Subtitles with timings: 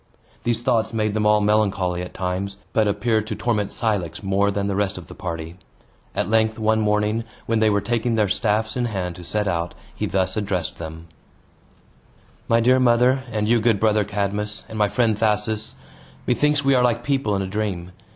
[0.43, 4.65] These thoughts made them all melancholy at times, but appeared to torment Cilix more than
[4.65, 5.57] the rest of the party.
[6.15, 9.75] At length, one morning, when they were taking their staffs in hand to set out,
[9.95, 11.05] he thus addressed them:
[12.47, 15.75] "My dear mother, and you, good brother Cadmus, and my friend Thasus,
[16.25, 17.91] methinks we are like people in a dream.